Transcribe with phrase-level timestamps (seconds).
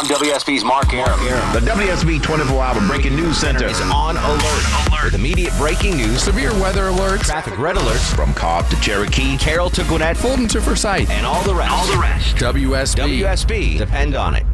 [0.00, 1.20] I'm WSB's Mark Arum.
[1.52, 4.88] The WSB 24 Hour Breaking News Center is on alert.
[4.88, 5.04] Alert.
[5.04, 9.68] With immediate breaking news, severe weather alerts, traffic red alerts from Cobb to Cherokee, Carroll
[9.68, 11.70] to Gwinnett, Fulton to Forsyth, and all the rest.
[11.70, 12.34] All the rest.
[12.36, 13.20] WSB.
[13.20, 13.76] WSB.
[13.76, 14.46] Depend on it.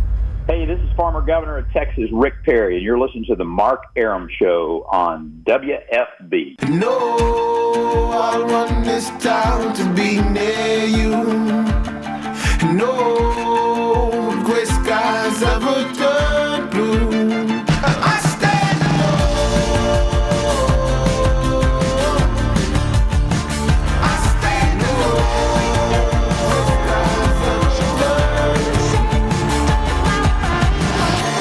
[0.49, 3.85] Hey, this is former governor of Texas, Rick Perry, and you're listening to the Mark
[3.95, 6.69] Arum Show on WSB.
[6.71, 11.23] No, I want this town to be near you.
[12.75, 13.37] No
[14.47, 15.31] gray I
[18.27, 18.67] stand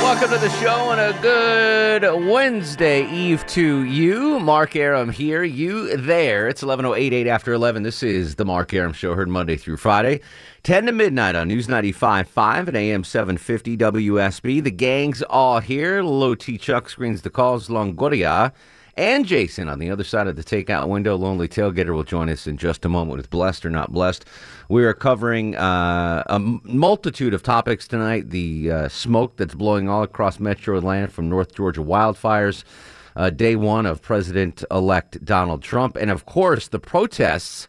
[0.01, 4.39] Welcome to the show and a good Wednesday Eve to you.
[4.39, 6.47] Mark Arum here, you there.
[6.47, 7.83] It's 11.08 after 11.
[7.83, 10.21] This is the Mark Arum Show, heard Monday through Friday,
[10.65, 14.63] 10 to midnight on News 95.5 and AM 750 WSB.
[14.63, 16.01] The gang's all here.
[16.01, 17.67] Low T Chuck screens the calls.
[17.67, 18.51] Longoria
[18.97, 21.15] and Jason on the other side of the takeout window.
[21.17, 24.25] Lonely Tailgater will join us in just a moment with Blessed or Not Blessed.
[24.67, 28.31] We are covering uh, a multitude of topics tonight.
[28.31, 32.63] The uh, smoke that's blowing all across metro Atlanta from North Georgia wildfires,
[33.15, 37.67] uh, day one of President elect Donald Trump, and of course, the protests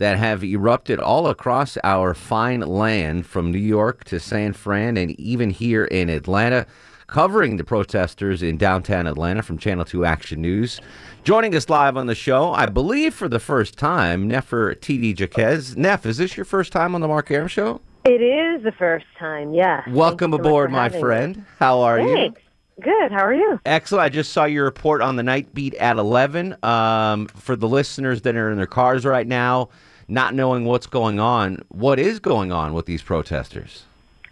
[0.00, 5.10] that have erupted all across our fine land from New York to San Fran and
[5.20, 6.66] even here in Atlanta
[7.06, 10.80] covering the protesters in downtown Atlanta from Channel 2 Action News.
[11.22, 15.76] Joining us live on the show, I believe for the first time, Nefertiti Jaquez.
[15.76, 17.82] Neff, is this your first time on the Mark Arum Show?
[18.06, 19.82] It is the first time, yeah.
[19.90, 21.02] Welcome you so aboard, my having me.
[21.02, 21.44] friend.
[21.58, 22.14] How are you?
[22.14, 22.40] Thanks.
[22.80, 23.12] Good.
[23.12, 23.60] How are you?
[23.66, 24.02] Excellent.
[24.02, 26.56] I just saw your report on the night beat at 11.
[26.64, 29.68] Um, for the listeners that are in their cars right now,
[30.10, 33.84] not knowing what's going on, what is going on with these protesters?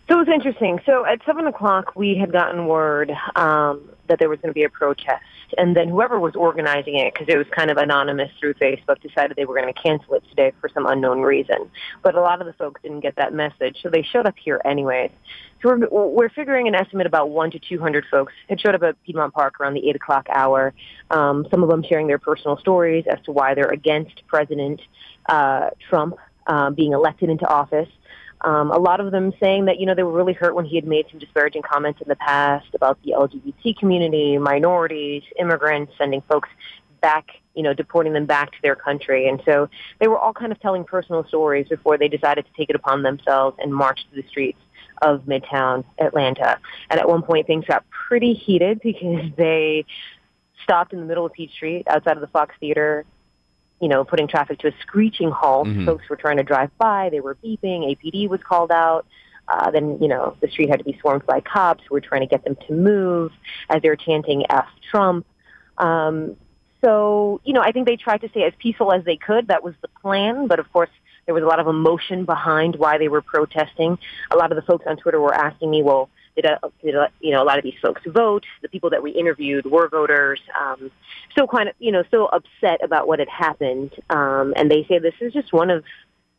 [0.09, 0.81] So it was interesting.
[0.85, 4.65] So at seven o'clock, we had gotten word um, that there was going to be
[4.65, 5.23] a protest,
[5.57, 9.37] and then whoever was organizing it, because it was kind of anonymous through Facebook, decided
[9.37, 11.71] they were going to cancel it today for some unknown reason.
[12.03, 14.61] But a lot of the folks didn't get that message, so they showed up here
[14.65, 15.11] anyways.
[15.63, 18.83] So we're, we're figuring an estimate about one to two hundred folks had showed up
[18.83, 20.75] at Piedmont Park around the eight o'clock hour.
[21.11, 24.81] Um, some of them sharing their personal stories as to why they're against President
[25.29, 27.89] uh, Trump uh, being elected into office.
[28.43, 30.77] Um, a lot of them saying that, you know, they were really hurt when he
[30.77, 36.21] had made some disparaging comments in the past about the LGBT community, minorities, immigrants, sending
[36.23, 36.49] folks
[37.01, 39.29] back, you know, deporting them back to their country.
[39.29, 39.69] And so
[39.99, 43.03] they were all kind of telling personal stories before they decided to take it upon
[43.03, 44.61] themselves and march to the streets
[45.03, 46.59] of Midtown Atlanta.
[46.91, 49.85] And at one point things got pretty heated because they
[50.63, 53.05] stopped in the middle of Peachtree street outside of the Fox Theater
[53.81, 55.69] you know, putting traffic to a screeching halt.
[55.69, 55.87] Mhm.
[55.87, 57.09] Folks were trying to drive by.
[57.11, 57.89] They were beeping.
[57.89, 59.07] APD was called out.
[59.47, 62.21] Uh, then, you know, the street had to be swarmed by cops who were trying
[62.21, 63.33] to get them to move
[63.71, 65.25] as they were chanting F Trump.
[65.79, 66.37] Um,
[66.85, 69.49] so, you know, I think they tried to stay as peaceful as they could.
[69.49, 70.49] That was the plan.
[70.49, 70.91] But of course,
[71.25, 73.99] there was a lot of emotion behind why they were protesting.
[74.31, 76.09] A lot of the folks on Twitter were asking me, well,
[76.43, 78.47] did, uh, did uh, you know a lot of these folks vote?
[78.63, 80.41] The people that we interviewed were voters.
[80.59, 80.91] Um,
[81.33, 84.99] still kind of you know still upset about what had happened, um, and they say
[84.99, 85.85] this is just one of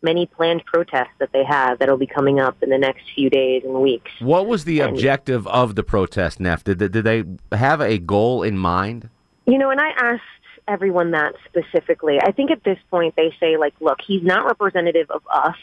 [0.01, 3.63] many planned protests that they have that'll be coming up in the next few days
[3.65, 4.11] and weeks.
[4.19, 6.63] What was the And- objective of the protest, Neff?
[6.63, 9.09] Did, did they have a goal in mind?
[9.45, 10.21] You know, and I asked
[10.69, 12.19] everyone that specifically.
[12.21, 15.57] I think at this point they say, like, look, he's not representative of us.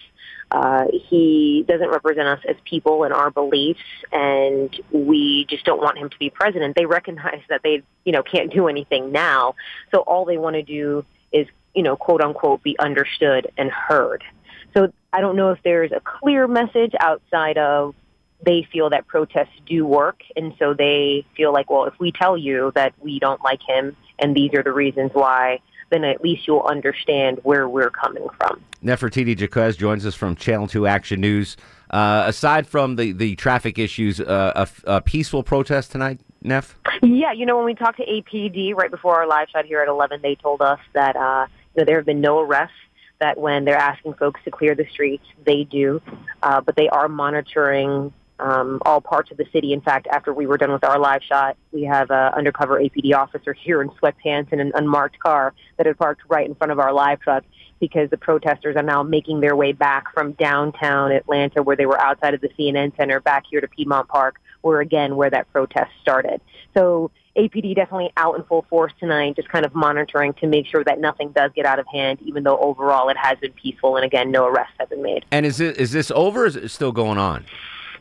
[0.50, 3.80] Uh, he doesn't represent us as people and our beliefs,
[4.12, 6.76] and we just don't want him to be president.
[6.76, 9.54] They recognize that they, you know, can't do anything now.
[9.92, 14.22] So all they want to do is, you know, quote unquote, be understood and heard.
[14.76, 17.94] So I don't know if there's a clear message outside of
[18.44, 22.36] they feel that protests do work, and so they feel like, well, if we tell
[22.36, 25.60] you that we don't like him and these are the reasons why,
[25.90, 28.60] then at least you'll understand where we're coming from.
[28.82, 31.56] Nefertiti Jaquez joins us from Channel 2 Action News.
[31.90, 36.78] Uh, aside from the, the traffic issues, uh, a, a peaceful protest tonight, Neff?
[37.02, 39.88] Yeah, you know, when we talked to APD right before our live shot here at
[39.88, 42.74] 11, they told us that uh, you know, there have been no arrests,
[43.18, 46.02] that when they're asking folks to clear the streets, they do.
[46.42, 49.72] Uh, but they are monitoring um, all parts of the city.
[49.72, 53.14] In fact, after we were done with our live shot, we have an undercover APD
[53.14, 56.78] officer here in sweatpants in an unmarked car that had parked right in front of
[56.78, 57.44] our live truck
[57.80, 62.00] because the protesters are now making their way back from downtown Atlanta, where they were
[62.00, 65.90] outside of the CNN Center, back here to Piedmont Park, where again, where that protest
[66.00, 66.40] started.
[66.74, 70.82] So APD definitely out in full force tonight, just kind of monitoring to make sure
[70.84, 74.04] that nothing does get out of hand, even though overall it has been peaceful and
[74.04, 75.24] again, no arrests have been made.
[75.30, 77.44] And is, it, is this over or is it still going on?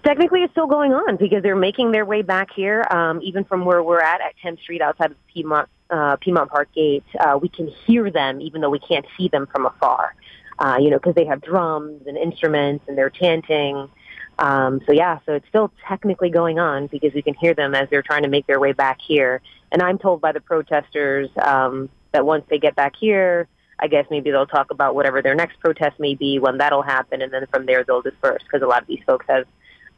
[0.06, 3.66] Technically, it's still going on because they're making their way back here, um, even from
[3.66, 7.04] where we're at at 10th Street outside of Piedmont, uh, Piedmont Park Gate.
[7.20, 10.14] Uh, we can hear them, even though we can't see them from afar.
[10.60, 13.90] Uh, you know, because they have drums and instruments and they're chanting.
[14.38, 17.90] Um, so yeah, so it's still technically going on because we can hear them as
[17.90, 19.42] they're trying to make their way back here.
[19.72, 23.48] And I'm told by the protesters um, that once they get back here,
[23.80, 27.22] I guess maybe they'll talk about whatever their next protest may be when that'll happen,
[27.22, 29.46] and then from there they'll disperse because a lot of these folks have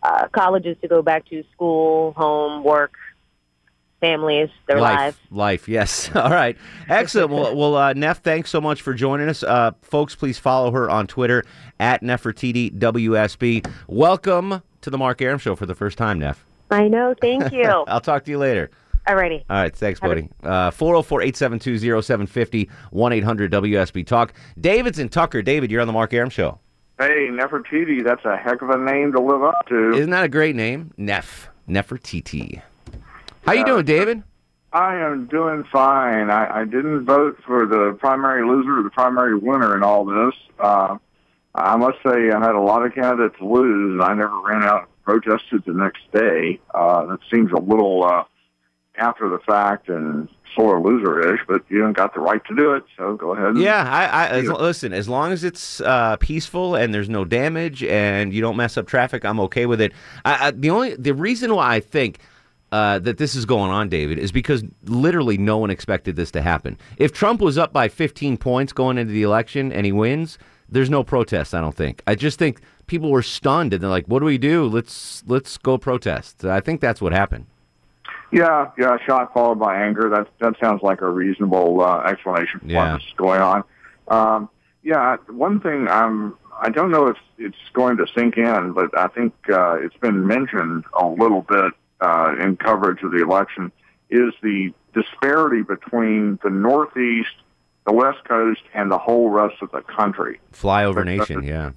[0.04, 2.94] uh, colleges to go back to, school, home, work,
[4.00, 5.18] families, their life, lives.
[5.32, 5.68] life.
[5.68, 6.10] Yes.
[6.16, 6.58] All right.
[6.88, 7.32] Excellent.
[7.32, 10.16] well, well, uh, Neff, thanks so much for joining us, uh, folks.
[10.16, 11.44] Please follow her on Twitter
[11.80, 13.70] at Nefertiti WSB.
[13.88, 16.46] Welcome to the Mark Arum Show for the first time, Neff.
[16.70, 17.16] I know.
[17.20, 17.64] Thank you.
[17.64, 18.70] I'll talk to you later.
[19.08, 19.46] Alrighty.
[19.50, 20.28] All right, thanks, buddy.
[20.44, 24.34] Uh, 404 872 0750 1 800 WSB Talk.
[24.60, 25.42] David's in Tucker.
[25.42, 26.60] David, you're on the Mark Arum Show.
[27.00, 29.92] Hey, Nefertiti, that's a heck of a name to live up to.
[29.92, 30.92] Isn't that a great name?
[30.98, 31.50] Neff.
[31.70, 32.62] Nefertiti.
[33.46, 34.24] How you doing, David?
[34.74, 36.32] I am doing fine.
[36.32, 40.34] I, I didn't vote for the primary loser or the primary winner in all this.
[40.60, 40.98] Uh,
[41.54, 44.90] I must say I had a lot of candidates lose, and I never ran out
[44.90, 46.60] and protested the next day.
[46.74, 48.24] Uh, that seems a little uh,
[48.98, 52.74] after the fact and sort of loser-ish, but you don't got the right to do
[52.74, 53.58] it, so go ahead.
[53.58, 54.92] Yeah, I, I as, listen.
[54.92, 58.88] As long as it's uh, peaceful and there's no damage and you don't mess up
[58.88, 59.94] traffic, I'm okay with it.
[60.26, 62.20] I, I, the only the reason why I think
[62.72, 66.42] uh, that this is going on, David, is because literally no one expected this to
[66.42, 66.78] happen.
[66.98, 70.38] If Trump was up by 15 points going into the election and he wins,
[70.70, 71.54] there's no protest.
[71.54, 72.02] I don't think.
[72.08, 74.66] I just think people were stunned and they're like, "What do we do?
[74.66, 77.46] Let's let's go protest." I think that's what happened.
[78.32, 80.10] Yeah, yeah, shock followed by anger.
[80.10, 82.94] That that sounds like a reasonable uh, explanation for Yeah.
[82.94, 83.64] what's going on.
[84.08, 84.50] Um,
[84.84, 89.08] yeah, one thing I'm I don't know if it's going to sink in, but I
[89.08, 93.72] think uh, it's been mentioned a little bit uh, in coverage of the election
[94.10, 97.36] is the disparity between the Northeast,
[97.86, 100.40] the West Coast, and the whole rest of the country.
[100.54, 101.72] Flyover nation, yeah.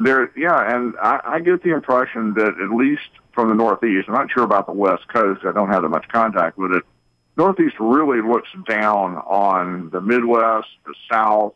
[0.00, 3.02] There, yeah, and I, I get the impression that at least
[3.32, 5.44] from the Northeast, I'm not sure about the West Coast.
[5.44, 6.82] I don't have that much contact with it.
[7.36, 11.52] Northeast really looks down on the Midwest, the South,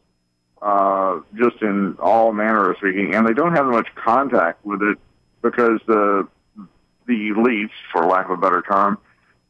[0.61, 4.99] uh, just in all manner of speaking, and they don't have much contact with it
[5.43, 6.29] because the
[7.07, 8.99] the elites, for lack of a better term,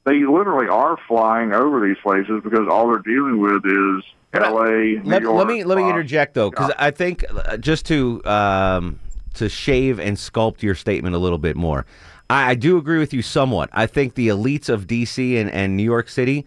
[0.04, 4.04] they literally are flying over these places because all they're dealing with is
[4.34, 5.36] L.A., New let, York.
[5.36, 8.98] let me let me uh, interject though, because I think uh, just to um,
[9.34, 11.86] to shave and sculpt your statement a little bit more,
[12.28, 13.70] I, I do agree with you somewhat.
[13.72, 15.38] I think the elites of D.C.
[15.38, 16.46] and, and New York City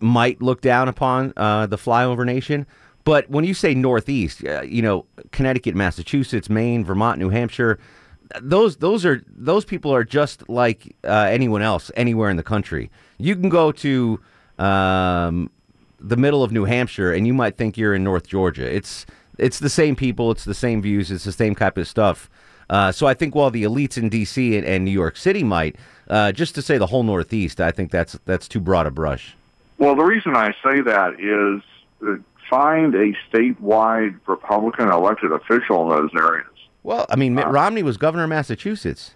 [0.00, 2.66] might look down upon uh, the flyover nation.
[3.04, 7.78] But when you say Northeast, uh, you know Connecticut, Massachusetts, Maine, Vermont, New Hampshire,
[8.40, 12.90] those those are those people are just like uh, anyone else anywhere in the country.
[13.18, 14.20] You can go to
[14.58, 15.50] um,
[16.00, 18.72] the middle of New Hampshire and you might think you're in North Georgia.
[18.72, 19.06] It's
[19.38, 22.30] it's the same people, it's the same views, it's the same type of stuff.
[22.70, 24.56] Uh, so I think while the elites in D.C.
[24.56, 25.76] and, and New York City might,
[26.08, 29.36] uh, just to say the whole Northeast, I think that's that's too broad a brush.
[29.78, 31.62] Well, the reason I say that is
[32.06, 32.16] uh,
[32.48, 36.46] find a statewide Republican elected official in those areas.
[36.84, 39.14] Well, I mean, Mitt Romney was governor of Massachusetts.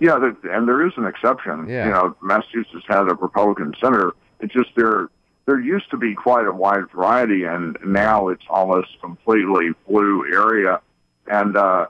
[0.00, 1.68] Yeah, there, and there is an exception.
[1.68, 1.86] Yeah.
[1.86, 4.12] You know, Massachusetts had a Republican senator.
[4.40, 5.08] It's just there.
[5.46, 10.80] There used to be quite a wide variety, and now it's almost completely blue area.
[11.26, 11.86] And uh,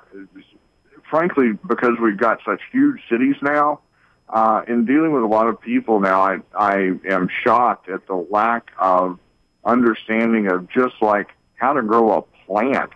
[1.09, 3.81] frankly, because we've got such huge cities now,
[4.31, 8.27] uh, in dealing with a lot of people now, I I am shocked at the
[8.31, 9.19] lack of
[9.65, 12.91] understanding of just like how to grow a plant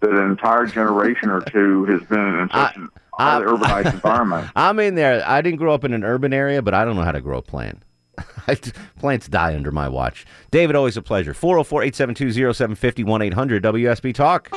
[0.00, 4.48] that an entire generation or two has been in such an highly urbanized environment.
[4.56, 5.22] I'm in there.
[5.26, 7.38] I didn't grow up in an urban area, but I don't know how to grow
[7.38, 7.82] a plant.
[8.98, 10.26] Plants die under my watch.
[10.50, 11.34] David, always a pleasure.
[11.34, 14.48] 404 872 0750 1 800 WSB Talk.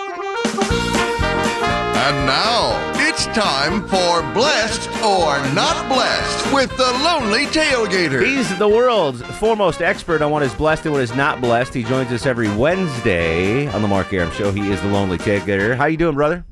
[2.03, 2.90] And now
[3.23, 8.25] it's time for Blessed or Not Blessed with the Lonely Tailgater.
[8.25, 11.71] He's the world's foremost expert on what is blessed and what is not blessed.
[11.75, 14.51] He joins us every Wednesday on the Mark Arum Show.
[14.51, 15.75] He is the Lonely Tailgater.
[15.75, 16.43] How you doing, brother?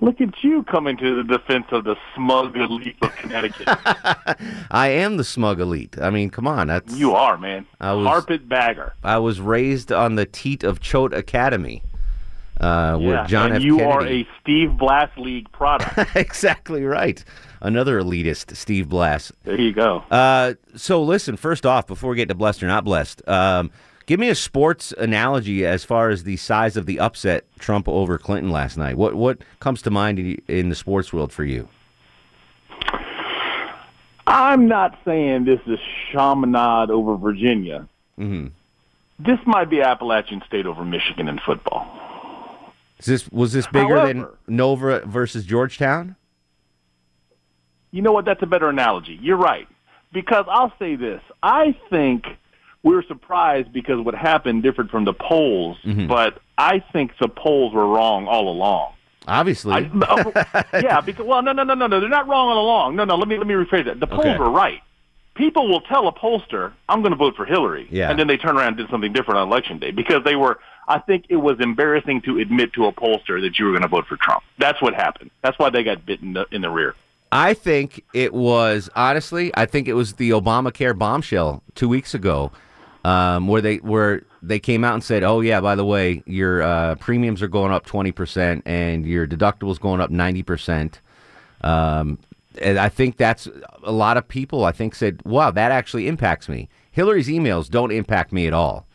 [0.00, 3.68] Look at you coming to the defense of the smug elite of Connecticut.
[4.72, 5.96] I am the smug elite.
[6.02, 6.66] I mean, come on.
[6.66, 7.64] That's you are, man.
[7.80, 8.94] I was- Carpet bagger.
[9.04, 11.84] I was raised on the teat of Choate Academy.
[12.60, 13.62] Uh, Yeah, with John and F.
[13.62, 13.92] you Kennedy.
[13.92, 15.98] are a Steve Blast League product.
[16.16, 17.24] exactly right.
[17.60, 19.32] Another elitist, Steve Blass.
[19.44, 20.04] there you go.
[20.10, 23.70] Uh, so listen, first off, before we get to blessed or not blessed, um,
[24.06, 28.18] give me a sports analogy as far as the size of the upset Trump over
[28.18, 28.96] Clinton last night.
[28.96, 31.68] What what comes to mind in, the sports world for you?
[34.26, 35.78] I'm not saying this is
[36.12, 37.86] Chaminade over Virginia.
[38.16, 38.48] hmm
[39.18, 41.86] This might be Appalachian State over Michigan in football.
[43.04, 46.16] Is this was this bigger than Nova versus Georgetown?
[47.90, 48.24] You know what?
[48.24, 49.18] That's a better analogy.
[49.20, 49.68] You're right.
[50.10, 51.20] Because I'll say this.
[51.42, 52.24] I think
[52.82, 56.08] we were surprised because what happened differed from the polls, Mhm.
[56.08, 58.92] but I think the polls were wrong all along.
[59.28, 59.72] Obviously.
[59.74, 60.32] I, no,
[60.72, 62.96] yeah, because well, no, no, no, no, no, they're not wrong all along.
[62.96, 64.00] No, no, let me let me rephrase that.
[64.00, 64.38] The polls Okay.
[64.38, 64.80] were right.
[65.34, 68.08] People will tell a pollster, "I'm going to vote for Hillary," Yeah.
[68.10, 70.58] and then they turn around and did something different on election day because they were.
[70.86, 73.88] I think it was embarrassing to admit to a pollster that you were going to
[73.88, 74.42] vote for Trump.
[74.58, 75.30] That's what happened.
[75.42, 76.94] That's why they got bitten in the, in the rear.
[77.32, 79.50] I think it was honestly.
[79.56, 82.52] I think it was the Obamacare bombshell two weeks ago,
[83.04, 86.62] um, where they where they came out and said, "Oh yeah, by the way, your
[86.62, 91.00] uh, premiums are going up twenty percent and your deductibles going up ninety percent."
[91.62, 92.18] Um,
[92.60, 93.48] and I think that's
[93.82, 94.64] a lot of people.
[94.64, 98.86] I think said, "Wow, that actually impacts me." Hillary's emails don't impact me at all,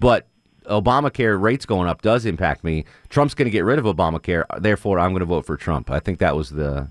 [0.00, 0.26] but
[0.66, 2.84] Obamacare rates going up does impact me.
[3.08, 5.90] Trump's going to get rid of Obamacare, therefore I'm going to vote for Trump.
[5.90, 6.88] I think that was the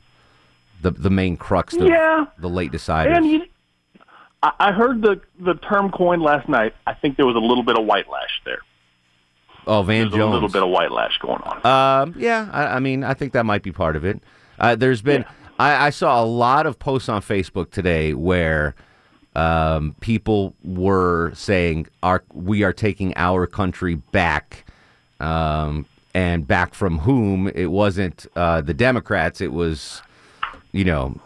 [0.82, 2.25] the the main crux of Yeah.
[2.39, 3.15] the late deciders.
[3.17, 3.41] And you,
[4.41, 6.74] I, heard the the term coined last night.
[6.86, 8.60] I think there was a little bit of white lash there.
[9.67, 11.65] oh, Van There's a little bit of white lash going on.
[11.65, 14.22] Um, yeah, I, I mean, I think that might be part of it.
[14.60, 15.25] Uh, there's been,
[15.58, 18.76] I, I saw a lot of posts on Facebook today where
[19.36, 24.66] um, people were saying, "Our we are taking our country back,"
[25.20, 27.48] um, and back from whom?
[27.50, 29.42] It wasn't uh, the Democrats.
[29.42, 30.02] It was,
[30.72, 31.20] you know,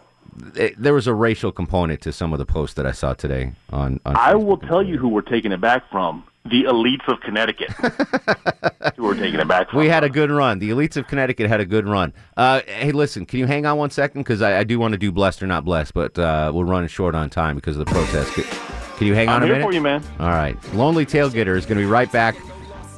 [0.56, 3.52] it, there was a racial component to some of the posts that I saw today
[3.70, 4.00] on.
[4.04, 7.70] on I will tell you who we're taking it back from: the elites of Connecticut.
[8.96, 9.78] who we're taking it back from?
[9.80, 10.58] We had a good run.
[10.58, 12.12] The elites of Connecticut had a good run.
[12.36, 14.22] Uh, hey, listen, can you hang on one second?
[14.22, 16.88] Because I, I do want to do blessed or not blessed, but uh, we're running
[16.88, 18.32] short on time because of the protest.
[18.32, 19.66] Can, you hang on I'm a here minute?
[19.66, 20.02] for you, man.
[20.18, 20.56] All right.
[20.74, 22.36] Lonely Tailgater is going to be right back.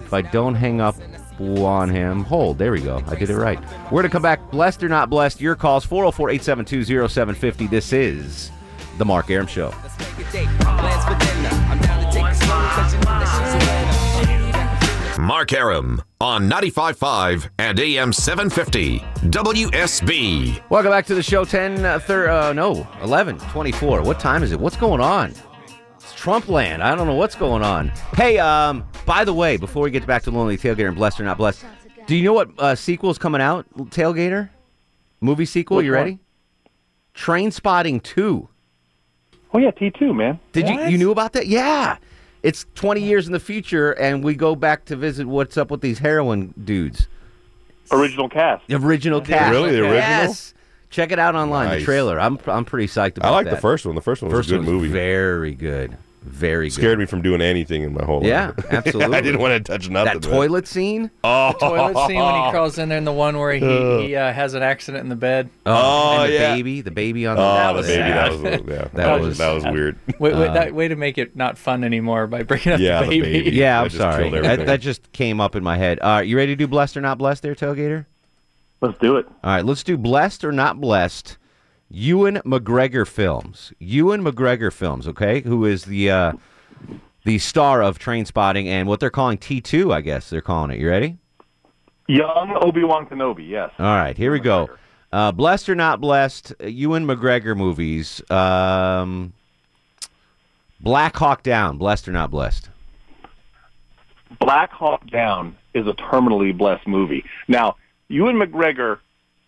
[0.01, 0.97] If I don't hang up
[1.41, 2.59] on him, hold.
[2.59, 3.03] There we go.
[3.07, 3.59] I did it right.
[3.87, 4.51] We're going to come back.
[4.51, 5.41] Blessed or not blessed?
[5.41, 7.67] Your calls 404 872 0750.
[7.67, 8.51] This is
[8.99, 9.73] The Mark Arum Show.
[15.19, 18.99] Mark Arum on 95.5 and AM 750
[19.31, 20.63] WSB.
[20.71, 21.45] Welcome back to the show.
[21.45, 24.03] 10, uh, thir- uh, no, 11, 24.
[24.03, 24.59] What time is it?
[24.59, 25.33] What's going on?
[26.03, 26.83] It's Trump land.
[26.83, 27.89] I don't know what's going on.
[28.15, 31.25] Hey, um, by the way, before we get back to Lonely Tailgater and Blessed or
[31.25, 31.65] Not Blessed,
[32.07, 34.51] do you know what uh, sequel's coming out, Tailgater?
[35.21, 36.01] Movie sequel, Which you one?
[36.01, 36.19] ready?
[37.15, 38.49] Trainspotting 2.
[39.55, 40.41] Oh yeah, T two, man.
[40.53, 41.47] Did you you knew about that?
[41.47, 41.99] Yeah.
[42.43, 45.83] It's 20 years in the future, and we go back to visit what's up with
[45.83, 47.07] these heroin dudes.
[47.93, 48.67] Original cast.
[48.67, 49.53] The original cast.
[49.53, 49.73] Really?
[49.73, 49.95] The original?
[49.99, 50.55] Yes.
[50.93, 51.79] Check it out online.
[51.81, 52.21] The trailer.
[52.21, 53.31] I'm I'm pretty psyched about it.
[53.31, 53.57] I like that.
[53.57, 53.95] the first one.
[53.97, 54.89] The first one was First a good one's movie.
[54.89, 55.97] Very good.
[56.25, 56.75] Very good.
[56.75, 58.55] Scared me from doing anything in my whole Yeah, life.
[58.71, 59.17] Yeah, absolutely.
[59.17, 60.21] I didn't want to touch nothing.
[60.21, 61.11] That toilet scene.
[61.25, 64.15] Oh, The toilet scene when he crawls in there, and the one where he, he
[64.15, 65.51] uh, has an accident in the bed.
[65.67, 66.55] Oh, and the yeah.
[66.55, 67.43] baby, the baby on the.
[67.43, 67.93] Oh, That the baby.
[67.95, 68.15] sad.
[68.15, 68.77] That was yeah.
[68.83, 69.99] That That, was was- that was weird.
[70.21, 73.01] Wait, wait, Uh, that way to make it not fun anymore by bringing up Yeah,
[73.03, 73.43] the the baby.
[73.45, 73.57] baby.
[73.57, 74.31] Yeah, I'm sorry.
[74.31, 75.99] That, that just came up in my head.
[76.01, 78.07] All right, you ready to do blessed or not blessed there, tailgater?
[78.83, 79.27] Let's do it.
[79.45, 81.39] All right, let's do blessed or not blessed.
[81.89, 83.73] Ewan McGregor films.
[83.79, 85.07] Ewan McGregor films.
[85.07, 86.33] Okay, who is the uh,
[87.25, 89.95] the star of Trainspotting and what they're calling T2?
[89.95, 90.81] I guess they're calling it.
[90.81, 91.17] You ready?
[92.09, 93.49] Young Obi Wan Kenobi.
[93.49, 93.71] Yes.
[93.79, 94.69] All right, here we go.
[95.13, 98.21] Uh, blessed or not blessed, Ewan McGregor movies.
[98.31, 99.33] Um,
[100.81, 102.69] Black Hawk Down, blessed or not blessed?
[104.41, 107.25] Black Hawk Down is a terminally blessed movie.
[107.47, 107.77] Now,
[108.13, 108.99] Ewan McGregor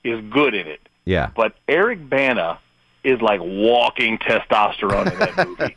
[0.04, 1.30] is good in it, Yeah.
[1.36, 2.58] but Eric Bana
[3.04, 5.76] is like walking testosterone in that movie.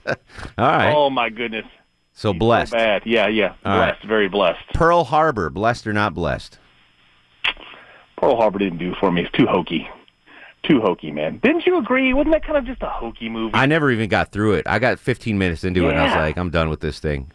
[0.57, 0.93] All right.
[0.93, 1.65] Oh my goodness.
[2.13, 2.71] so blessed.
[2.71, 3.03] So bad.
[3.05, 3.53] Yeah, yeah.
[3.65, 3.91] All right.
[3.91, 4.05] blessed.
[4.07, 4.61] Very blessed.
[4.73, 6.57] Pearl Harbor, blessed or not blessed?
[8.17, 9.21] Pearl Harbor didn't do it for me.
[9.23, 9.87] It's too hokey.
[10.63, 11.37] Too hokey, man.
[11.43, 12.13] Didn't you agree?
[12.13, 13.53] Wasn't that kind of just a hokey movie?
[13.53, 14.67] I never even got through it.
[14.67, 17.31] I got 15 minutes into it, and I was like, I'm done with this thing.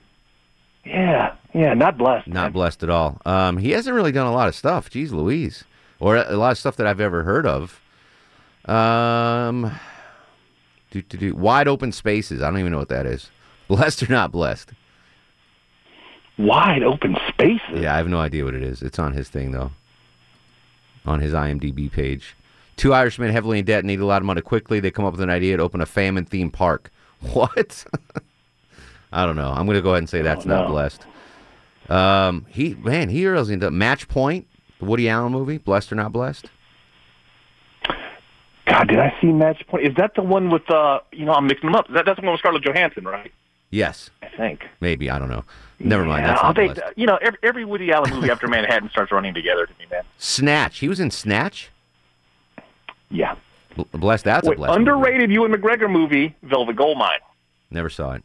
[0.84, 1.74] Yeah, yeah.
[1.74, 2.28] Not blessed.
[2.28, 3.20] Not blessed at all.
[3.24, 4.90] Um, he hasn't really done a lot of stuff.
[4.90, 5.64] Jeez Louise.
[6.00, 7.80] Or a lot of stuff that I've ever heard of.
[8.64, 9.78] Um,
[10.90, 11.34] do, do, do.
[11.34, 12.42] Wide open spaces.
[12.42, 13.30] I don't even know what that is.
[13.68, 14.72] Blessed or not blessed?
[16.36, 17.80] Wide open spaces.
[17.80, 18.82] Yeah, I have no idea what it is.
[18.82, 19.70] It's on his thing, though.
[21.06, 22.34] On his IMDb page.
[22.76, 24.80] Two Irishmen heavily in debt need a lot of money quickly.
[24.80, 26.90] They come up with an idea to open a famine themed park.
[27.32, 27.84] What?
[29.12, 29.50] I don't know.
[29.50, 31.04] I'm going to go ahead and say that's not blessed.
[31.88, 34.46] Um, he man, he really into Match Point,
[34.78, 35.58] the Woody Allen movie.
[35.58, 36.46] Blessed or not blessed?
[38.66, 39.86] God, did I see Match Point?
[39.86, 41.00] Is that the one with uh?
[41.10, 41.88] You know, I'm mixing them up.
[41.92, 43.32] That, that's the one with Scarlett Johansson, right?
[43.70, 44.64] Yes, I think.
[44.80, 45.44] maybe I don't know.
[45.80, 46.22] Never mind.
[46.24, 49.10] Yeah, That's not the take- you know, every, every Woody Allen movie after Manhattan starts
[49.10, 50.02] running together to me, man.
[50.18, 50.78] Snatch.
[50.78, 51.70] He was in Snatch.
[53.10, 53.34] Yeah.
[53.76, 54.22] B- Bless.
[54.22, 54.76] That's Wait, a blessed.
[54.78, 57.18] underrated Ewan McGregor movie, Velvet Goldmine.
[57.70, 58.22] Never saw it.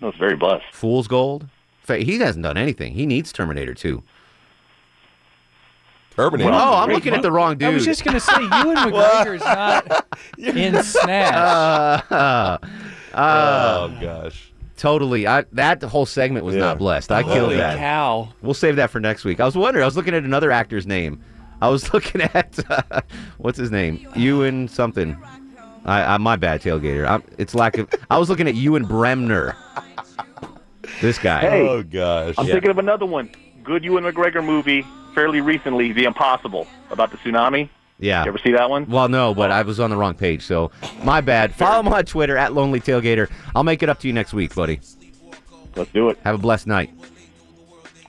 [0.00, 0.64] That was, very blessed.
[0.72, 1.48] Fool's Gold.
[1.86, 2.92] He hasn't done anything.
[2.92, 4.02] He needs Terminator 2.
[6.16, 6.50] Terminator.
[6.52, 7.68] oh, I'm looking at the wrong dude.
[7.68, 10.06] I was just gonna say you and McGregor's not
[10.38, 11.32] in Snatch.
[12.10, 12.58] Uh, uh,
[13.14, 14.52] Oh gosh.
[14.76, 15.26] Totally.
[15.26, 16.60] I, that whole segment was Yeah.
[16.62, 17.10] not blessed.
[17.12, 17.78] I killed Holy that.
[17.78, 18.28] cow!
[18.42, 19.40] We'll save that for next week.
[19.40, 19.82] I was wondering.
[19.82, 21.22] I was looking at another actor's name.
[21.62, 23.00] I was looking at uh,
[23.38, 25.16] what's his name, Ewan something.
[25.88, 27.08] I, I my bad, tailgater.
[27.08, 27.88] I'm, it's lack of.
[28.10, 29.56] I was looking at Ewen Bremner.
[31.00, 31.40] This guy.
[31.40, 31.68] Hey.
[31.68, 32.34] Oh gosh.
[32.38, 32.52] I'm Yeah.
[32.54, 33.30] thinking of another one.
[33.64, 37.68] Good Ewan McGregor movie, fairly recently, The Impossible, about the tsunami.
[37.98, 38.22] Yeah.
[38.24, 38.86] You ever see that one?
[38.88, 40.70] Well, no, but I was on the wrong page, so
[41.02, 41.54] my bad.
[41.54, 43.28] Follow me on Twitter at Lonely Tailgater.
[43.54, 44.80] I'll make it up to you next week, buddy.
[45.76, 46.18] Let's do it.
[46.24, 46.90] Have a blessed night.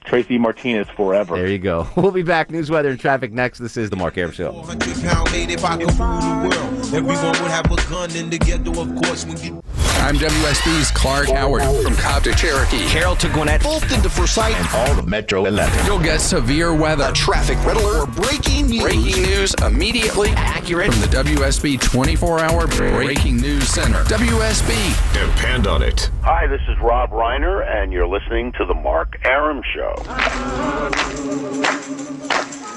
[0.05, 1.35] Tracy Martinez forever.
[1.35, 1.87] There you go.
[1.95, 2.49] We'll be back.
[2.49, 3.59] News, weather, and traffic next.
[3.59, 4.51] This is the Mark Arum Show.
[4.63, 6.95] Pound made if I could rule the world.
[6.95, 9.61] Everyone would have a gun in the ghetto, of course, when you.
[10.01, 12.87] I'm WSB's Clark Howard from Cobb to Cherokee.
[12.87, 13.61] Carroll to Gwinnett.
[13.61, 15.85] Both to Forsyth and all the Metro 11.
[15.85, 17.11] You'll get severe weather.
[17.11, 18.07] Traffic red alert.
[18.13, 18.81] For breaking news.
[18.81, 20.93] Breaking news immediately Accurate.
[20.93, 24.03] from the WSB 24 hour Breaking News Center.
[24.05, 25.13] WSB.
[25.13, 26.09] Depend on it.
[26.23, 29.93] Hi, this is Rob Reiner, and you're listening to The Mark Arum Show.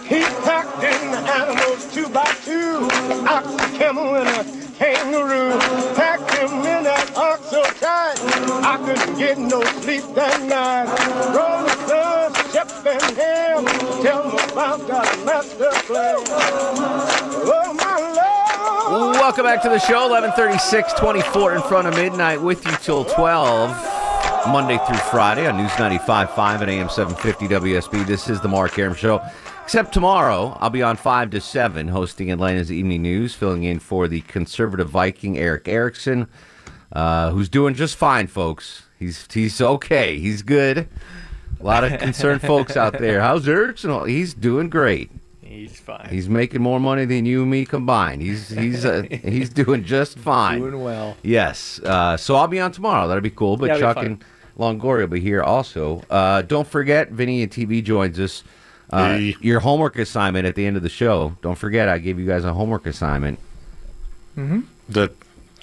[0.05, 2.89] He packed in the animals two by two,
[3.27, 5.59] ox, camel, and a kangaroo.
[5.95, 8.17] Packed him in that ox so tight,
[8.65, 10.89] I couldn't get no sleep that night.
[11.35, 13.65] Rolling Stones, Shep and Ham,
[14.03, 16.17] tell me about that master plan.
[17.45, 17.99] Oh, my
[18.91, 19.17] Lord.
[19.17, 20.09] Welcome back to the show.
[20.09, 23.92] 1136, 24 in front of midnight with you till 12.
[24.49, 28.07] Monday through Friday on News 95.5 and AM 750 WSB.
[28.07, 29.23] This is the Mark Arum Show.
[29.63, 34.09] Except tomorrow, I'll be on 5 to 7 hosting Atlanta's Evening News, filling in for
[34.09, 36.29] the conservative Viking Erick Erickson,
[36.93, 38.83] uh, who's doing just fine, folks.
[38.99, 40.19] He's, he's okay.
[40.19, 40.89] He's good.
[41.61, 43.21] A lot of concerned folks out there.
[43.21, 44.09] How's Erickson?
[44.09, 45.11] He's doing great.
[45.41, 46.09] He's fine.
[46.11, 48.23] He's making more money than you and me combined.
[48.23, 50.61] He's he's uh, he's doing just fine.
[50.61, 51.15] Doing well.
[51.23, 51.79] Yes.
[51.85, 53.07] Uh, so I'll be on tomorrow.
[53.07, 53.59] That'll be cool.
[53.59, 54.25] But Yeah, it'll be Chuck and
[54.59, 56.03] Longoria will be here also.
[56.11, 58.43] Uh, don't forget, Vinny and TV joins us.
[58.91, 59.37] Uh, Hey.
[59.41, 61.35] Your homework assignment at the end of the show.
[61.41, 63.39] Don't forget, I gave you guys a homework assignment.
[64.37, 65.13] That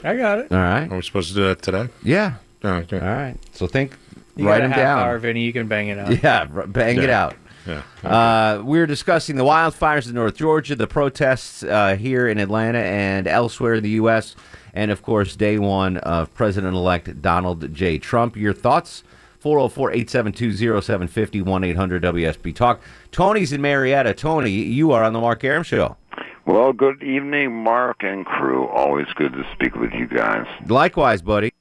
[0.04, 0.52] I got it.
[0.52, 0.90] All right.
[0.92, 1.90] are we supposed to do that today?
[2.04, 2.36] Yeah.
[2.64, 3.00] Oh, okay.
[3.00, 3.36] All right.
[3.54, 3.96] So think.
[4.36, 5.00] You write got a them half down.
[5.00, 5.42] hour, Vinny.
[5.44, 6.12] You can bang it out.
[6.24, 7.36] Yeah, r- bang it out.
[7.70, 8.10] Yeah.
[8.10, 13.28] Uh, we're discussing the wildfires in North Georgia, the protests uh, here in Atlanta and
[13.28, 14.36] elsewhere in the U.S.,
[14.74, 17.98] and of course, day one of President elect Donald J.
[17.98, 18.36] Trump.
[18.36, 19.04] Your thoughts?
[19.40, 22.82] 404 872 0750 1 800 WSB Talk.
[23.12, 24.14] Tony's in Marietta.
[24.14, 25.96] Tony, you are on the Mark Arum Show.
[26.46, 28.68] Well, good evening, Mark and crew.
[28.68, 30.46] Always good to speak with you guys.
[30.68, 31.54] Likewise, buddy.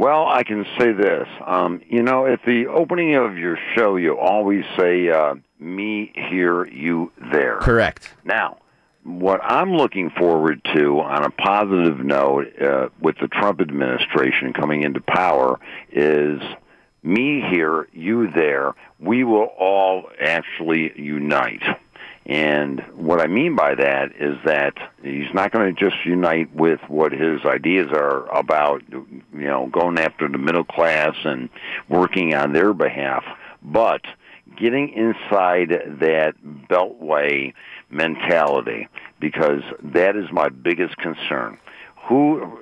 [0.00, 1.28] Well, I can say this.
[1.44, 6.64] Um, you know, at the opening of your show, you always say, uh, me here,
[6.64, 7.58] you there.
[7.58, 8.08] Correct.
[8.24, 8.56] Now,
[9.04, 14.84] what I'm looking forward to on a positive note uh, with the Trump administration coming
[14.84, 15.60] into power
[15.92, 16.40] is
[17.02, 18.74] me here, you there.
[19.00, 21.62] We will all actually unite.
[22.26, 26.80] And what I mean by that is that he's not going to just unite with
[26.86, 31.48] what his ideas are about, you know, going after the middle class and
[31.88, 33.24] working on their behalf,
[33.62, 34.02] but
[34.56, 36.34] getting inside that
[36.68, 37.54] beltway
[37.88, 41.58] mentality because that is my biggest concern.
[42.08, 42.58] Who,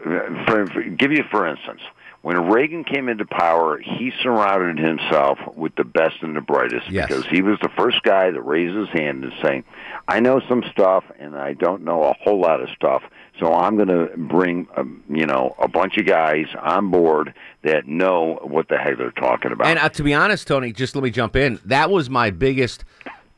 [0.47, 1.81] for, for, give you for instance,
[2.23, 7.07] when Reagan came into power, he surrounded himself with the best and the brightest Yes.
[7.09, 9.63] because he was the first guy to raise his hand and say,
[10.09, 13.03] "I know some stuff and I don't know a whole lot of stuff,
[13.39, 17.87] so I'm going to bring, um, you know, a bunch of guys on board that
[17.87, 21.05] know what the heck they're talking about." And uh, to be honest, Tony, just let
[21.05, 21.61] me jump in.
[21.65, 22.85] That was my biggest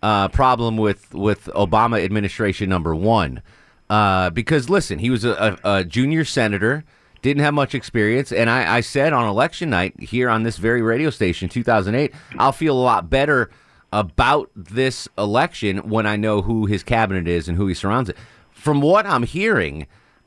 [0.02, 3.42] uh, problem with with Obama administration number one,
[3.90, 6.84] uh, because listen, he was a, a, a junior senator,
[7.22, 10.82] didn't have much experience, and I, I said on election night here on this very
[10.82, 13.50] radio station, 2008, I'll feel a lot better
[13.92, 18.16] about this election when I know who his cabinet is and who he surrounds it.
[18.52, 19.86] From what I'm hearing,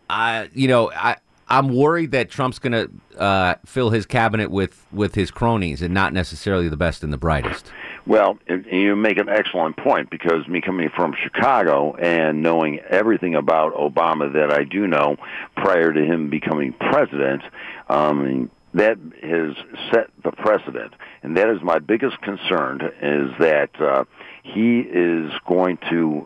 [0.10, 1.18] I you know I.
[1.50, 5.94] I'm worried that Trump's going to uh, fill his cabinet with, with his cronies and
[5.94, 7.70] not necessarily the best and the brightest.
[8.06, 8.38] Well,
[8.70, 14.34] you make an excellent point because me coming from Chicago and knowing everything about Obama
[14.34, 15.16] that I do know
[15.56, 17.44] prior to him becoming president,
[17.88, 19.56] um, that has
[19.92, 24.04] set the precedent, and that is my biggest concern is that uh,
[24.42, 26.26] he is going to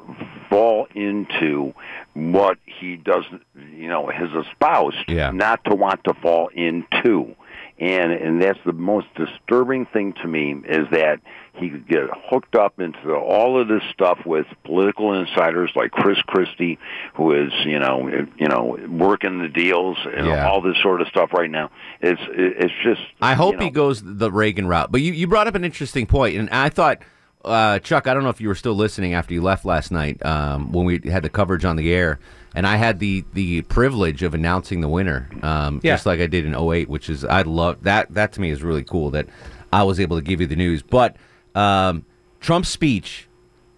[0.50, 1.74] fall into
[2.14, 3.44] what he doesn't,
[3.76, 5.32] you know, has espoused Yeah.
[5.32, 7.36] not to want to fall into.
[7.80, 11.20] And and that's the most disturbing thing to me is that
[11.54, 16.18] he could get hooked up into all of this stuff with political insiders like Chris
[16.26, 16.80] Christie,
[17.14, 20.48] who is you know you know working the deals and Yeah.
[20.50, 21.70] all this sort of stuff right now.
[22.02, 24.92] It's it's just I hope he goes the Reagan route.
[24.92, 27.00] But you, you brought up an interesting point, and I thought,
[27.46, 30.24] uh, Chuck, I don't know if you were still listening after you left last night
[30.26, 32.20] um, when we had the coverage on the air,
[32.56, 35.94] and I had the the privilege of announcing the winner, um, Yeah.
[35.94, 38.14] just like I did in 08, which is I love that.
[38.14, 39.28] That to me is really cool that
[39.72, 40.82] I was able to give you the news.
[40.82, 41.16] But
[41.56, 42.06] um,
[42.40, 43.24] Trump's speech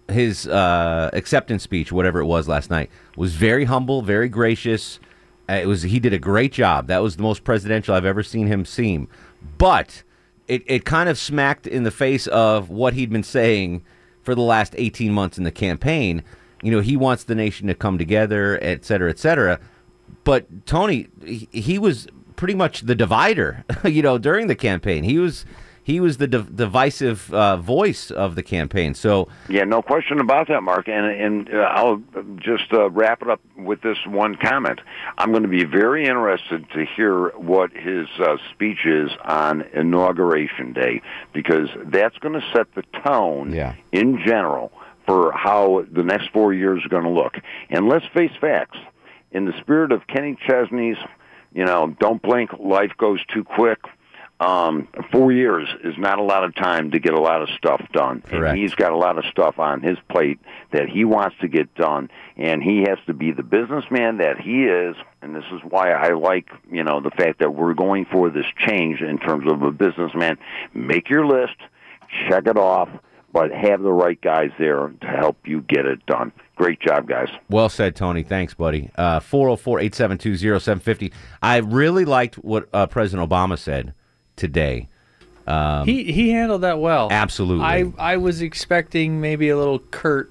[0.08, 4.98] his uh, acceptance speech, whatever it was last night, was very humble, very gracious.
[5.48, 6.88] Uh, it was he did a great job.
[6.88, 9.06] That was the most presidential I've ever seen him seem.
[9.56, 10.02] But
[10.50, 13.84] it, it kind of smacked in the face of what he'd been saying
[14.24, 16.24] for the last 18 months in the campaign.
[16.60, 19.60] You know, he wants the nation to come together, et cetera, et cetera.
[20.24, 25.04] But Tony, he, he was pretty much the divider, you know, during the campaign.
[25.04, 25.44] He was
[25.82, 28.94] he was the div- divisive uh, voice of the campaign.
[28.94, 30.88] So Yeah, no question about that, Mark.
[30.88, 32.02] And and uh, I'll
[32.36, 34.80] just uh, wrap it up with this one comment.
[35.18, 40.72] I'm going to be very interested to hear what his uh, speech is on inauguration
[40.72, 43.74] day because that's going to set the tone Yeah.
[43.92, 44.72] in general
[45.06, 47.34] for how the next four years are going to look.
[47.70, 48.78] And let's face facts.
[49.32, 50.96] In the spirit of Kenny Chesney's,
[51.52, 53.78] you know, don't blink, life goes too quick.
[54.40, 57.82] Um, four years is not a lot of time to get a lot of stuff
[57.92, 58.22] done.
[58.22, 58.52] Correct.
[58.52, 60.40] And he's got a lot of stuff on his plate
[60.72, 64.64] that he wants to get done, and he has to be the businessman that he
[64.64, 64.96] is.
[65.20, 68.46] And this is why I like, you know, the fact that we're going for this
[68.66, 70.38] change in terms of a businessman.
[70.72, 71.56] Make your list,
[72.26, 72.88] check it off,
[73.34, 76.32] but have the right guys there to help you get it done.
[76.56, 77.28] Great job, guys.
[77.50, 78.22] Well said, Tony.
[78.22, 78.90] Thanks, buddy.
[78.96, 81.12] Uh, 404 872 0750.
[81.42, 83.92] I really liked what uh, President Obama said
[84.40, 84.88] today.
[85.46, 87.08] Um, he he handled that well.
[87.10, 87.64] Absolutely.
[87.64, 90.30] I I was expecting maybe a little curt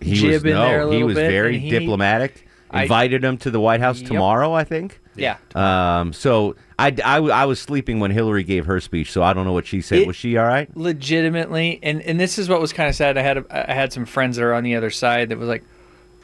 [0.00, 2.46] he jib was, in no, there a little he was bit, very he- diplomatic.
[2.70, 4.08] I- Invited him to the White House Yep.
[4.10, 4.98] tomorrow, I think.
[5.14, 5.36] Yeah.
[5.54, 9.44] Um, so I, I, I was sleeping when Hillary gave her speech, so I don't
[9.44, 9.98] know what she said.
[10.00, 10.68] It- was she all right?
[10.76, 13.92] legitimately and and this is what was kind of sad i had a, i had
[13.92, 15.62] some friends that are on the other side that was like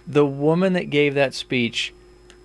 [0.09, 1.93] the woman that gave that speech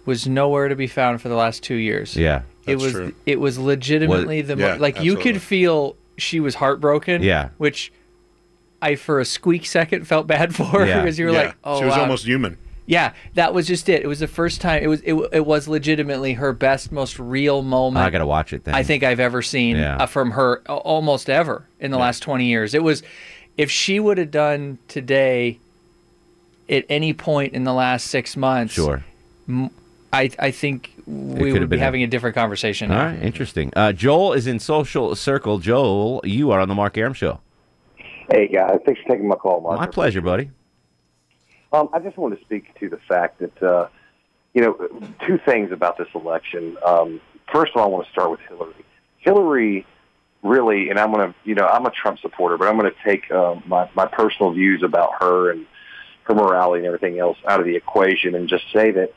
[0.06, 2.44] was nowhere to be found for the last two years Yeah.
[2.68, 3.14] It was true.
[3.26, 7.50] it was legitimately Was- the mo- Yeah, like you could feel she was heartbroken Yeah.
[7.58, 7.92] which
[8.82, 11.02] i for a squeak second felt bad for her Yeah.
[11.02, 11.42] because you were Yeah.
[11.44, 12.02] like oh She was wow.
[12.02, 12.58] almost human.
[12.86, 15.68] yeah that was just it it was the first time it was it, it was
[15.68, 18.76] legitimately her best most real moment I got to watch it then.
[18.76, 19.98] I think I've ever seen Yeah.
[19.98, 22.74] uh, from her a- almost ever in the last 20 years.
[22.74, 23.04] It was
[23.58, 25.60] if she would have done today
[26.70, 28.74] at any point in the last 6 months.
[28.74, 29.04] Sure.
[29.48, 29.70] m-
[30.12, 32.92] I I think we would be been having a different conversation.
[32.92, 33.06] All now.
[33.08, 33.72] right, interesting.
[33.76, 35.60] Uh, Joel is in Social Circle.
[35.60, 37.40] Joel, you are on the Mark Arum Show.
[38.32, 39.80] Hey guys, thanks for taking my call, Mark.
[39.80, 40.50] My pleasure, buddy.
[41.72, 43.88] Um, I just want to speak to the fact that uh,
[44.54, 46.78] you know two things about this election.
[46.86, 48.74] Um, first of all, I want to start with Hillary.
[49.20, 49.86] Hillary
[50.46, 52.98] really, and I'm going to, you know, I'm a Trump supporter, but I'm going to
[53.04, 55.66] take uh, my my personal views about her and
[56.24, 59.14] her morality and everything else out of the equation, and just say that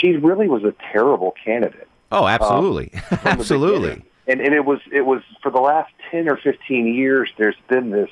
[0.00, 1.88] she really was a terrible candidate.
[2.10, 4.04] Oh, absolutely, um, the absolutely.
[4.26, 7.30] And and it was it was for the last ten or fifteen years.
[7.38, 8.10] There's been this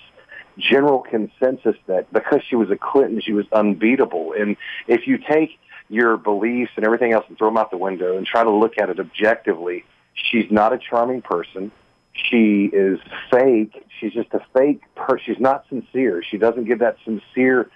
[0.59, 4.35] general consensus that because she was a Clinton, she was unbeatable.
[4.39, 8.17] And if you take your beliefs and everything else and throw them out the window
[8.17, 11.73] and try to look at it objectively, she's not a charming person.
[12.13, 12.99] She is
[13.31, 13.85] fake.
[13.99, 15.25] She's just a fake person.
[15.27, 16.23] She's not sincere.
[16.23, 17.71] She doesn't give that sincere,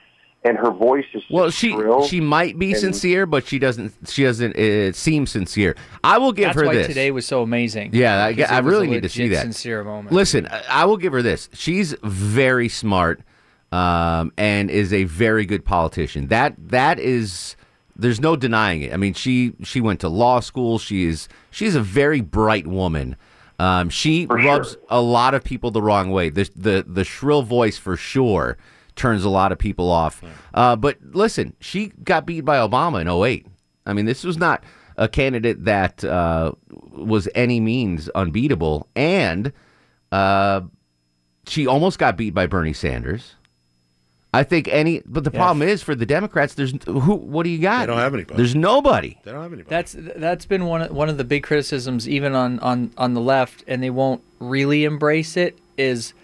[0.45, 3.59] and her voice is Well, just she shrill she might be and- sincere, but she
[3.59, 5.75] doesn't she doesn't It seem sincere.
[6.05, 6.87] I will give That's her why this.
[6.87, 7.91] today was so amazing.
[7.95, 9.43] Yeah, I, I it was a really need to see that.
[9.43, 10.13] Sincere moment.
[10.15, 11.49] Listen, I- I will give her this.
[11.55, 13.21] She's very smart
[13.73, 16.29] um, and is a very good politician.
[16.29, 17.57] That that is
[17.97, 18.93] there's no denying it.
[18.93, 20.79] I mean, she she went to law school.
[20.79, 23.17] She is she's a very bright woman.
[23.59, 26.29] Um, she rubs a lot of people the wrong way.
[26.29, 28.59] The the the shrill voice for sure
[28.97, 30.23] turns a lot of people off.
[30.53, 33.47] Uh, but listen, she got beat by Obama in 08.
[33.87, 34.65] I mean, this was not
[34.97, 38.89] a candidate that uh, was any means unbeatable.
[38.95, 39.53] And
[40.13, 40.63] uh,
[41.47, 43.35] she almost got beat by Bernie Sanders.
[44.33, 46.55] I think any, but the problem is for the Democrats.
[46.55, 47.15] There's who?
[47.15, 47.81] What do you got?
[47.81, 48.37] They don't have anybody.
[48.37, 49.17] There's nobody.
[49.23, 49.71] They don't have anybody.
[49.71, 53.21] That's that's been one of, one of the big criticisms, even on, on, on the
[53.21, 55.57] left, and they won't really embrace it.
[55.79, 56.15] Is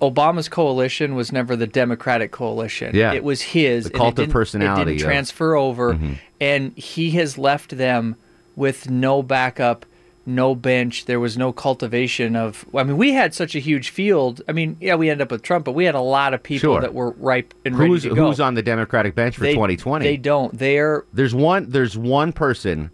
[0.00, 2.94] Obama's coalition was never the Democratic coalition.
[2.94, 3.12] Yeah.
[3.12, 3.84] it was his.
[3.84, 6.18] The cult of didn't- personality It didn't transfer over, Mhm.
[6.40, 8.16] and he has left them
[8.56, 9.86] with no backup,
[10.26, 11.06] no bench.
[11.06, 12.66] There was no cultivation of.
[12.74, 14.42] I mean, we had such a huge field.
[14.46, 16.74] I mean, yeah, we ended up with Trump, but we had a lot of people
[16.74, 16.80] Sure.
[16.82, 18.26] that were ripe and Who's ready to go.
[18.28, 20.04] who's on the Democratic bench for They- 2020?
[20.04, 20.56] They don't.
[20.58, 21.66] They're There's one.
[21.70, 22.90] There's one person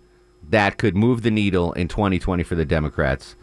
[0.49, 3.35] that could move the needle in 2020 for the Democrats,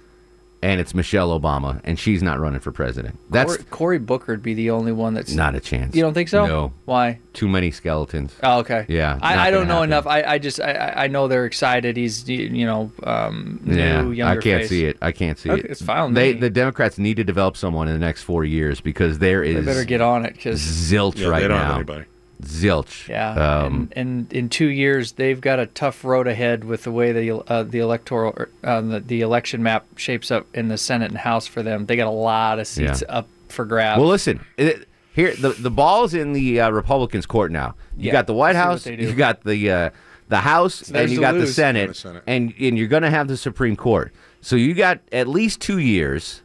[0.63, 3.19] and it's Michelle Obama, and she's not running for president.
[3.29, 5.93] That's Cory, Cory Booker would be the only one that's not a chance.
[5.95, 6.45] You don't think so?
[6.45, 6.73] No.
[6.85, 7.19] Why?
[7.33, 8.33] Too many skeletons.
[8.41, 8.85] Oh, okay.
[8.87, 9.19] Yeah.
[9.21, 9.89] I, I don't know happen.
[9.89, 10.07] enough.
[10.07, 11.97] I, I just I- I, I know they're excited.
[11.97, 14.69] He's you know um, new, Yeah, I can't face.
[14.69, 14.97] see it.
[15.01, 15.71] I can't see Okay, it.
[15.71, 16.39] it's fine with They me.
[16.39, 19.71] the Democrats need to develop someone in the next four years because there is They
[19.73, 22.03] better get on it because zilch Yeah, right they don't now.
[22.43, 22.67] Have anybody.
[22.83, 23.07] Zilch.
[23.07, 23.31] Yeah,
[23.63, 27.11] Um, and, and in two years they've got a tough road ahead with the way
[27.11, 31.17] the uh, the electoral uh, the, the election map shapes up in the Senate and
[31.17, 31.85] House for them.
[31.85, 33.17] They got a lot of seats Yeah.
[33.17, 33.99] up for grabs.
[33.99, 34.43] Well, listen.
[34.57, 37.75] It, here, the the ball's in the uh, Republicans' court now.
[37.97, 39.89] You Yeah, got the White House, you got the uh,
[40.29, 41.45] the House, Theirs and you got the.
[41.45, 42.23] Senate, the Senate.
[42.25, 44.11] and and you're going to have the Supreme Court.
[44.41, 46.41] So you got at least two years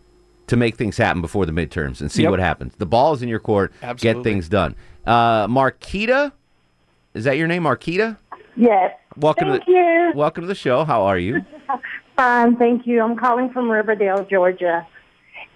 [0.48, 2.30] to make things happen before the midterms and see Yep.
[2.30, 2.74] what happens.
[2.76, 3.72] The ball's in your court.
[3.82, 4.22] Absolutely.
[4.22, 4.74] Get things done.
[5.06, 6.32] Uh, Marquita,
[7.14, 8.18] is that your name, Marquita?
[8.56, 8.94] Yes.
[9.16, 10.12] Welcome Thank to the, you.
[10.14, 10.84] Welcome to the show.
[10.84, 11.44] How are you?
[12.16, 13.00] Fine, thank you.
[13.00, 14.86] I'm calling from Riverdale, Georgia.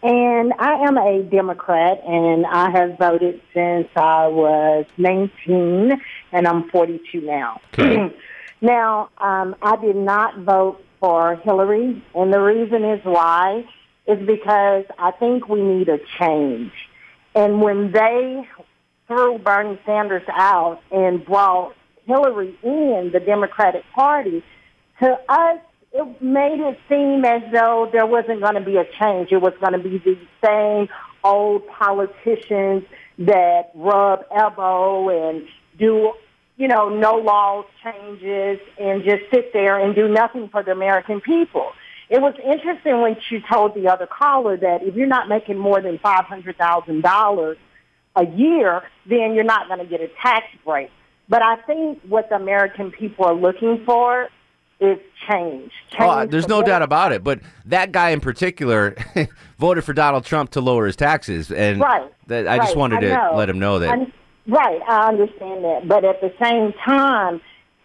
[0.02, 5.92] And I am a Democrat, and I have voted since I was 19,
[6.33, 7.61] and I'm 42 now.
[8.61, 13.64] now, um, I did not vote for Hillary, and the reason is why
[14.07, 16.72] is because I think we need a change.
[17.35, 18.48] And when they
[19.06, 21.74] threw Bernie Sanders out and brought
[22.06, 24.42] Hillary in, the Democratic Party,
[25.00, 25.58] to us,
[25.92, 29.30] it made it seem as though there wasn't going to be a change.
[29.30, 30.88] It was going to be the same
[31.22, 32.84] old politicians
[33.18, 35.46] that rub elbow and
[35.78, 36.12] do,
[36.56, 41.20] you know, no laws changes and just sit there and do nothing for the American
[41.20, 41.72] people.
[42.08, 45.80] It was interesting when she told the other caller that if you're not making more
[45.80, 47.56] than five hundred thousand dollars
[48.16, 50.90] a year, then you're not going to get a tax break.
[51.29, 54.29] But I think what the American people are looking for
[54.81, 54.98] is
[55.31, 55.70] change.
[55.92, 57.22] Oh, change Oh, there's no doubt about it.
[57.22, 58.96] But that guy in particular
[59.59, 63.33] voted for Donald Trump to lower his taxes, and Right, that, I just wanted to
[63.35, 63.90] let him know that.
[63.90, 64.12] I-
[64.48, 65.87] right, I understand that.
[65.87, 67.40] But at the same time,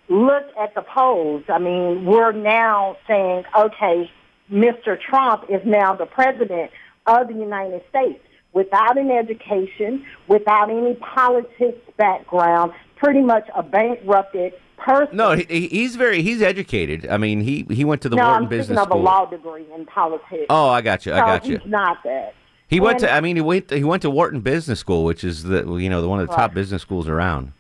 [0.10, 1.44] look at the polls.
[1.50, 4.12] I mean, we're now saying, okay,
[4.52, 5.00] Mr.
[5.00, 6.72] Trump is now the president
[7.06, 8.24] of the United States
[8.58, 15.16] without an education, without any politics background, pretty much a bankrupted person.
[15.16, 17.08] No, he, he's very he's educated.
[17.08, 19.02] I mean, he he went to the no, Wharton I'm Business speaking of School.
[19.02, 20.46] a law degree in politics.
[20.50, 21.14] Oh, I got you.
[21.14, 21.58] I So got you.
[21.60, 22.34] He's not that.
[22.68, 23.12] He went to.
[23.12, 23.70] I mean, he went.
[23.72, 26.36] He went to Wharton Business School, which is the you know the one of the
[26.36, 27.54] top business schools around.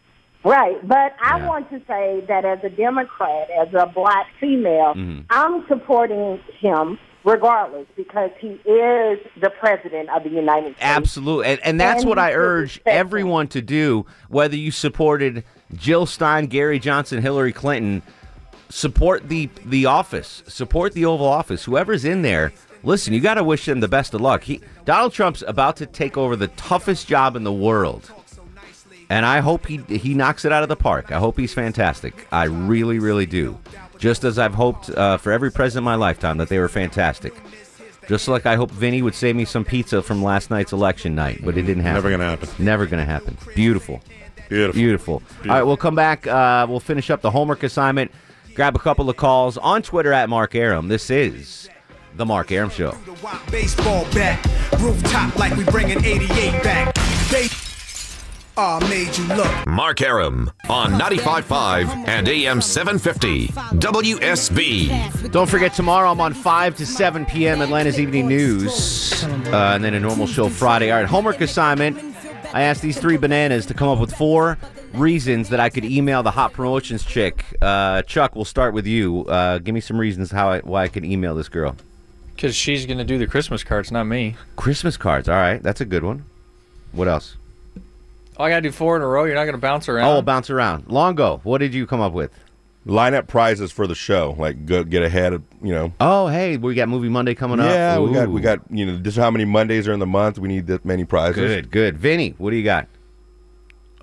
[0.44, 1.48] Right, but I Yeah.
[1.48, 5.26] want to say that as a Democrat, as a black female, Mhm.
[5.30, 10.80] I'm supporting him regardless because he is the president of the United States.
[10.82, 14.06] Absolutely, and, and that's And what I urge everyone to do.
[14.30, 15.44] Whether you supported
[15.76, 18.02] Jill Stein, Gary Johnson, Hillary Clinton,
[18.70, 21.66] support the the office, support the Oval Office.
[21.66, 24.44] Whoever's in there, listen, you got to wish them the best of luck.
[24.44, 28.10] He, Donald Trump's about to take over the toughest job in the world,
[29.10, 31.12] and I hope he he knocks it out of the park.
[31.12, 32.26] I hope he's fantastic.
[32.32, 33.60] I really, really do.
[33.98, 37.34] Just as I've hoped uh, for every president in my lifetime that they were fantastic.
[38.08, 41.42] Just like I hope Vinny would save me some pizza from last night's election night,
[41.44, 41.96] but it didn't happen.
[41.96, 42.50] Never gonna happen.
[42.66, 43.38] Never gonna happen.
[43.54, 44.02] Beautiful.
[44.50, 44.80] Beautiful.
[44.80, 45.24] Beautiful.
[45.44, 46.26] All right, we'll come back.
[46.26, 48.12] Uh, we'll finish up the homework assignment.
[48.56, 50.88] Grab a couple of calls on Twitter at Mark Arum.
[50.88, 51.70] This is
[52.16, 52.96] the Mark Arum Show.
[53.52, 54.44] baseball bat,
[54.80, 57.67] rooftop like we bringing 88 back.
[58.58, 59.68] They uh, made you look.
[59.68, 65.32] Mark Arum on 95.5 and AM 750 WSB.
[65.32, 67.62] Don't forget, tomorrow I'm on 5 to 7 p.m.
[67.62, 69.24] Atlanta's Evening News.
[69.24, 70.90] Uh, and then a normal show Friday.
[70.90, 72.00] All right, homework assignment.
[72.52, 74.58] I asked these three bananas to come up with four
[74.92, 77.46] reasons that I could email the hot promotions chick.
[77.62, 79.24] Uh, Chuck, we'll start with you.
[79.26, 81.76] Uh, give me some reasons how I, why I could email this girl.
[82.36, 84.36] Because she's going to do the Christmas cards, not me.
[84.56, 85.30] Christmas cards.
[85.30, 86.26] All right, that's a good one.
[86.92, 87.38] What else?
[88.40, 89.24] Oh, I got to do four in a row.
[89.26, 90.08] You're not going to bounce around.
[90.08, 90.90] Oh, we'll bounce around.
[90.92, 92.32] Longo, what did you come up with?
[92.86, 95.34] Line up prizes for the show, like go get ahead.
[95.34, 95.92] Of, you know.
[96.00, 97.66] Oh, hey, we got Movie Monday coming up.
[97.66, 98.32] Yeah, we got Ooh.
[98.32, 100.40] we got you know just how many Mondays are in the month.
[100.40, 101.36] We need that many prizes.
[101.36, 101.98] Good, good.
[101.98, 102.88] Vinny, what do you got?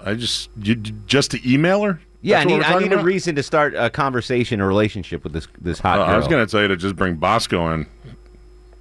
[0.05, 1.99] I just you, just to email her.
[2.20, 3.05] Yeah, That's I what need we're I talking need a about?
[3.07, 6.14] reason to start a conversation, a relationship with this this hot Uh, girl.
[6.14, 7.87] I was going to tell you to just bring Bosco in.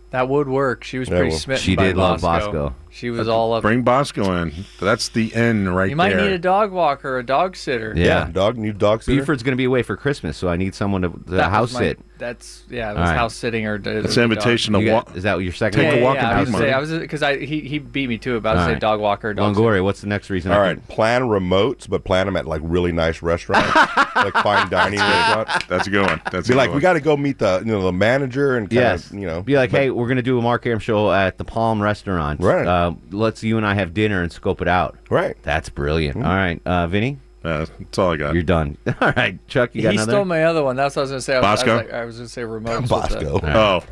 [0.09, 0.83] That would work.
[0.83, 1.63] She was That pretty will- smitten.
[1.63, 2.75] She by did love Bosco.
[2.93, 2.99] Bosco.
[2.99, 3.61] She was all up.
[3.63, 4.53] Bring Bosco in.
[4.79, 6.21] That's the end right you might there.
[6.25, 7.93] need a dog walker, a dog sitter.
[7.95, 8.29] Yeah.
[8.31, 11.09] dog new dog Buford's going to be away for Christmas, so I need someone to,
[11.09, 11.99] to That house my- sit.
[12.19, 12.91] That's yeah.
[12.91, 13.17] It was right.
[13.17, 13.75] house sitting or.
[13.83, 15.81] It's an invitation to You got- walk- Is that your second?
[15.81, 16.15] yeah, one?
[16.15, 16.73] yeah, yeah, I was House say sit.
[16.73, 18.43] I was because I he, he beat me to it.
[18.43, 18.81] But I was All say right.
[18.81, 19.81] dog walker, dog sitter.
[19.83, 20.51] What's the next reason?
[20.51, 23.75] All I right, plan remotes, but plan them at like really nice restaurants,
[24.15, 25.65] like fine dining restaurants.
[25.65, 26.21] That's a good one.
[26.31, 28.55] That's be a like, good we got to go meet the you know the manager
[28.55, 30.65] and kind Yes, of, you know be like, but- hey, we're gonna do a Mark
[30.65, 32.39] Arum show at the Palm Restaurant.
[32.39, 32.65] Right.
[32.65, 34.97] Uh, let's you and I have dinner and scope it out.
[35.09, 35.35] Right.
[35.43, 36.17] That's brilliant.
[36.17, 37.17] All right, uh, Vinny.
[37.43, 38.33] Yeah, that's all I got.
[38.33, 38.77] You're done.
[39.01, 40.11] All right, Chuck, you got he another.
[40.13, 40.75] stole my other one.
[40.77, 41.35] That's what I was gonna say.
[41.35, 41.73] I was, I Bosco?
[41.77, 42.91] was, like, I was gonna say remote.
[42.91, 43.55] All right.
[43.55, 43.83] Oh.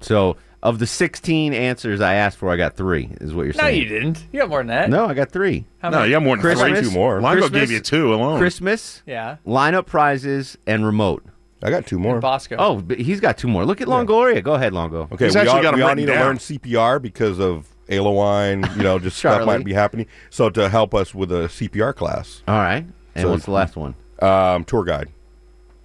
[0.00, 3.10] So of the 16 answers I asked for, I got three.
[3.20, 3.74] Is what you're saying?
[3.74, 4.26] No, you didn't.
[4.32, 4.90] You got more than that.
[4.90, 5.64] No, I got three.
[5.78, 6.10] How No, many?
[6.10, 6.80] you got more than three.
[6.82, 7.20] Two more.
[7.20, 8.38] Longo gave you two alone.
[8.38, 9.02] Christmas.
[9.06, 9.36] Yeah.
[9.46, 11.24] Lineup prizes and remote.
[11.62, 12.14] I got two more.
[12.14, 12.56] And Bosco.
[12.58, 13.64] Oh, but he's got two more.
[13.64, 14.42] Look at Longoria.
[14.42, 15.08] Go ahead, Longo.
[15.12, 19.16] Okay, we all, we all need to learn CPR because of Aloine, you know, just
[19.18, 19.46] stuff Charlie.
[19.58, 20.06] might be happening.
[20.30, 22.42] So to help us with a CPR class.
[22.48, 22.84] All right.
[23.14, 23.94] And what's the last one?
[24.20, 25.08] Um, tour guide.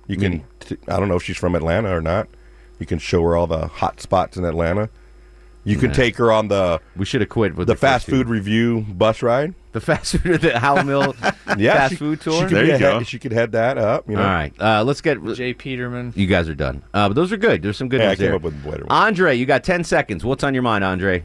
[0.08, 0.44] You can.
[0.60, 2.28] T- I don't know if she's from Atlanta or not.
[2.80, 4.90] You can show her all the hot spots in Atlanta.
[5.64, 5.96] You can Yeah.
[5.96, 6.82] take her on the.
[6.98, 8.12] We should have quit with the, the first fast two.
[8.12, 9.54] food review bus ride.
[9.72, 11.16] The fast food, the Howell Mill
[11.58, 12.48] yeah, fast she- food She tour.
[12.50, 14.08] could, be ahead- she could head that up.
[14.10, 14.22] You know.
[14.22, 14.54] All right.
[14.60, 15.24] Uh, let's get.
[15.36, 16.12] Jay Peterman.
[16.18, 16.84] You guys are done.
[16.94, 17.62] Uh, but those are good.
[17.64, 18.36] There's some good Hey, I ones came there.
[18.36, 18.88] up with better ones.
[18.90, 20.26] Andre, you got 10 seconds.
[20.26, 21.24] What's on your mind, Andre?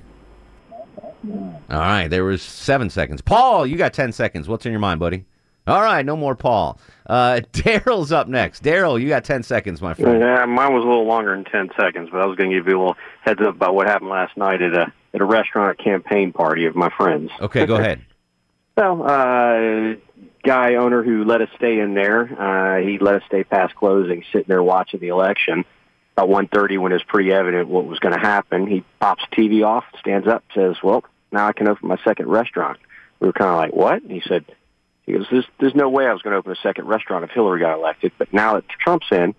[1.26, 2.08] All right.
[2.08, 3.20] There was seven seconds.
[3.20, 4.48] Paul, you got 10 seconds.
[4.48, 5.24] What's in your mind, buddy?
[5.66, 6.04] All right.
[6.04, 6.78] No more Paul.
[7.06, 8.62] Uh, Daryl's up next.
[8.62, 10.20] Daryl, you got 10 seconds, my friend.
[10.20, 12.66] Yeah, mine was a little longer than ten seconds, but I was going to give
[12.68, 15.78] you a little heads up about what happened last night at a at a restaurant
[15.78, 17.30] campaign party of my friends.
[17.40, 18.00] Okay, go ahead.
[18.76, 19.96] Well, uh,
[20.44, 24.22] guy owner who let us stay in there, uh, he let us stay past closing,
[24.30, 25.64] sitting there watching the election.
[26.18, 29.22] About one thirty, when it was pretty evident what was going to happen, he pops
[29.30, 32.76] the TV off, stands up, says, "Well, now I can open my second restaurant."
[33.20, 34.44] We were kind of like, "What?" And he said,
[35.06, 37.30] "He goes, there's, there's no way I was going to open a second restaurant if
[37.30, 39.32] Hillary got elected, but now that Trump's in,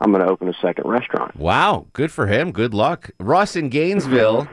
[0.00, 1.86] I'm going to open a second restaurant." Wow.
[1.92, 2.50] Good for him.
[2.50, 3.12] Good luck.
[3.20, 4.48] Russ in Gainesville.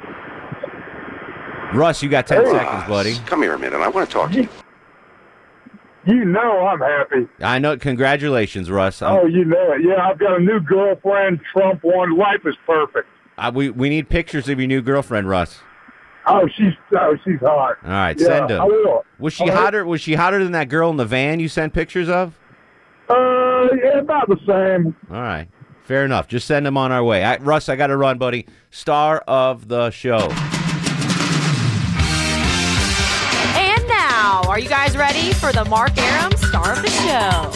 [1.74, 3.16] Russ, you got 10 seconds, buddy.
[3.26, 3.82] Come here a minute.
[3.82, 4.50] I want to talk to you.
[6.06, 7.28] You know I'm happy.
[7.42, 7.78] I know.
[7.78, 9.02] Congratulations, Russ.
[9.02, 9.82] I'm- Oh, you know it.
[9.84, 11.40] Yeah, I've got a new girlfriend.
[11.54, 12.18] Trump won.
[12.18, 13.08] Life is perfect.
[13.38, 15.62] Uh, we we need pictures of your new girlfriend, Russ.
[16.28, 17.78] Oh, she's oh, she's hot.
[17.84, 18.62] All right, Yeah, send them.
[18.62, 19.04] I will.
[19.20, 19.58] Was she All right.
[19.58, 19.86] hotter?
[19.86, 22.38] Was she hotter than that girl in the van you sent pictures of?
[23.10, 24.96] Uh, yeah, about the same.
[25.12, 25.48] All right,
[25.84, 26.28] fair enough.
[26.28, 27.24] Just send them on our way.
[27.24, 28.46] I, Russ, I got to run, buddy.
[28.72, 30.30] Star of the show.
[34.54, 37.50] Are you guys ready for the Mark Arum star of the show?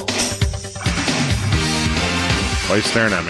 [2.66, 3.30] Why are you staring at me?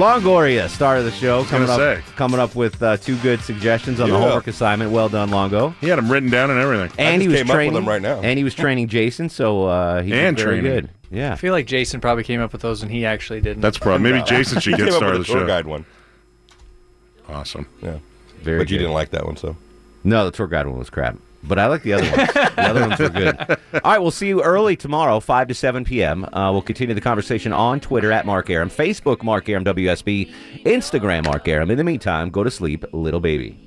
[0.00, 2.00] Longoria, star of the show, coming up, say.
[2.14, 4.92] coming up with uh, two good suggestions on the homework assignment.
[4.92, 5.70] Well done, Longo.
[5.80, 6.92] He had them written down and everything.
[6.96, 8.20] And he was training them right now.
[8.20, 10.80] And he was training Jason, so uh, he And did very training.
[10.82, 10.90] good.
[11.10, 11.32] Yeah.
[11.32, 13.62] I feel like Jason probably came up with those and he actually didn't.
[13.62, 15.48] That's probably maybe Jason should get came up started with the a tour show.
[15.48, 15.84] guide one.
[17.28, 17.66] Awesome.
[17.82, 17.98] Yeah.
[18.42, 19.56] Very but you didn't like that one, so.
[20.04, 21.16] No, the tour guide one was crap.
[21.46, 22.32] But I like the other ones.
[22.32, 23.36] the other ones were good.
[23.84, 26.24] All right, we'll see you early tomorrow, 5 to 7 p.m.
[26.32, 30.32] Uh, we'll continue the conversation on Twitter at Mark Arum, Facebook Mark Arum WSB,
[30.64, 31.70] Instagram Mark Arum.
[31.70, 33.58] In the meantime, go to sleep, little baby.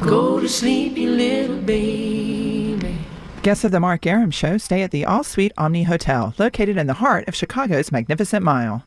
[0.00, 2.98] Go to sleep, you little baby.
[3.42, 6.86] Guests of the Mark Arum Show stay at the All Suite Omni Hotel, located in
[6.86, 8.84] the heart of Chicago's Magnificent Mile.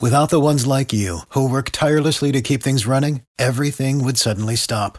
[0.00, 4.54] Without the ones like you, who work tirelessly to keep things running, everything would suddenly
[4.54, 4.98] stop.